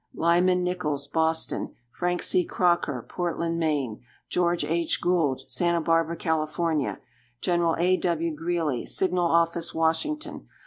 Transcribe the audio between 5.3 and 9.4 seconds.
Santa Barbara, Cal. Gen. A. W. Greely, Signal